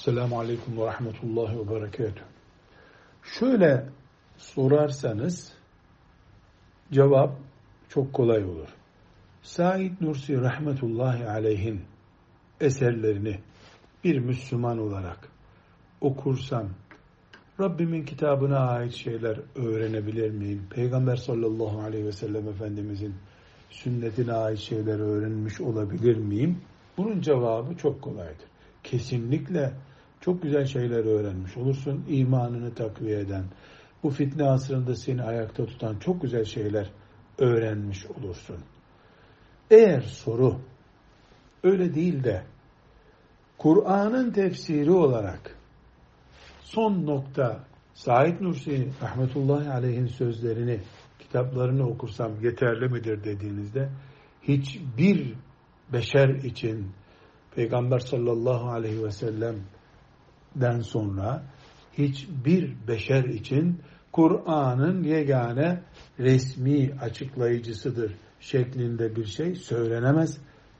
[0.00, 2.24] Esselamu Aleyküm ve Rahmetullahi ve Berekatuhu.
[3.22, 3.86] Şöyle
[4.36, 5.52] sorarsanız
[6.92, 7.30] cevap
[7.88, 8.68] çok kolay olur.
[9.42, 11.80] Said Nursi Rahmetullahi Aleyhin
[12.60, 13.40] eserlerini
[14.04, 15.28] bir Müslüman olarak
[16.00, 16.68] okursam
[17.60, 20.66] Rabbimin kitabına ait şeyler öğrenebilir miyim?
[20.70, 23.14] Peygamber sallallahu aleyhi ve sellem Efendimizin
[23.70, 26.58] sünnetine ait şeyler öğrenmiş olabilir miyim?
[26.96, 28.49] Bunun cevabı çok kolaydır.
[28.84, 29.72] Kesinlikle
[30.20, 32.04] çok güzel şeyler öğrenmiş olursun.
[32.08, 33.44] İmanını takviye eden,
[34.02, 36.90] bu fitne asrında seni ayakta tutan çok güzel şeyler
[37.38, 38.58] öğrenmiş olursun.
[39.70, 40.60] Eğer soru
[41.62, 42.42] öyle değil de
[43.58, 45.56] Kur'an'ın tefsiri olarak
[46.60, 50.80] son nokta Said Nursi rahmetullahi aleyhin sözlerini
[51.18, 53.88] kitaplarını okursam yeterli midir dediğinizde
[54.42, 55.34] hiçbir
[55.92, 56.92] beşer için
[57.54, 61.42] Peygamber sallallahu aleyhi ve sellem'den sonra
[61.98, 63.80] hiçbir beşer için
[64.12, 65.82] Kur'an'ın yegane
[66.18, 70.38] resmi açıklayıcısıdır şeklinde bir şey söylenemez.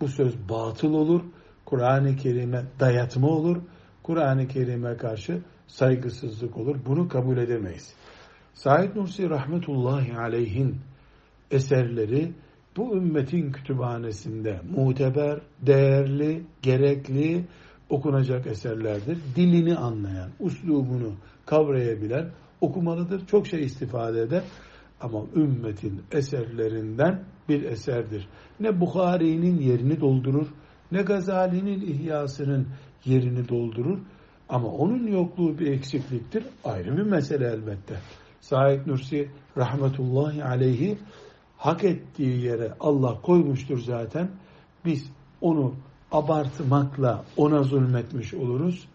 [0.00, 1.22] Bu söz batıl olur.
[1.64, 3.62] Kur'an-ı Kerim'e dayatma olur.
[4.02, 6.76] Kur'an-ı Kerim'e karşı saygısızlık olur.
[6.86, 7.94] Bunu kabul edemeyiz.
[8.54, 10.76] Said Nursi rahmetullahi aleyhin
[11.50, 12.32] eserleri
[12.76, 17.44] bu ümmetin kütüphanesinde muteber, değerli, gerekli
[17.90, 19.18] okunacak eserlerdir.
[19.36, 21.12] Dilini anlayan, uslubunu
[21.46, 23.26] kavrayabilen okumalıdır.
[23.26, 24.42] Çok şey istifade eder.
[25.00, 28.28] Ama ümmetin eserlerinden bir eserdir.
[28.60, 30.46] Ne Bukhari'nin yerini doldurur,
[30.92, 32.68] ne Gazali'nin ihyasının
[33.04, 33.98] yerini doldurur.
[34.48, 36.44] Ama onun yokluğu bir eksikliktir.
[36.64, 37.94] Ayrı bir mesele elbette.
[38.40, 40.98] Said Nursi rahmetullahi aleyhi
[41.62, 44.30] hak ettiği yere Allah koymuştur zaten.
[44.84, 45.10] Biz
[45.40, 45.74] onu
[46.12, 48.88] abartmakla ona zulmetmiş oluruz.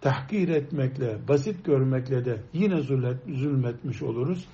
[0.00, 2.82] Tahkir etmekle, basit görmekle de yine
[3.26, 4.44] zulmetmiş oluruz.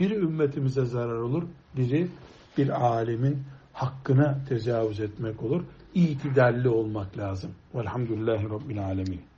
[0.00, 1.42] Biri ümmetimize zarar olur,
[1.76, 2.08] biri
[2.58, 5.62] bir alimin hakkına tecavüz etmek olur.
[5.94, 7.50] İtidalli olmak lazım.
[7.74, 9.31] Velhamdülillahi Rabbil Alemin.